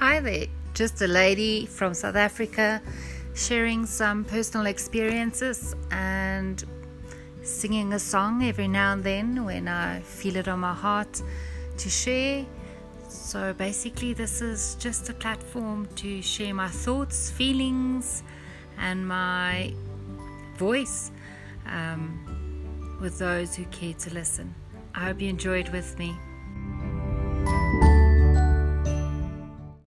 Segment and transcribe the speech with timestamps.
[0.00, 2.80] Hi there, just a lady from South Africa
[3.34, 6.64] sharing some personal experiences and
[7.42, 11.20] singing a song every now and then when I feel it on my heart
[11.76, 12.46] to share.
[13.08, 18.22] So basically, this is just a platform to share my thoughts, feelings,
[18.78, 19.74] and my
[20.56, 21.10] voice
[21.66, 24.54] um, with those who care to listen.
[24.94, 26.16] I hope you enjoyed with me.